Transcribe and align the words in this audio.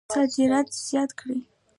صادرات 0.13 0.67
زیات 0.85 1.11
کړئ 1.19 1.39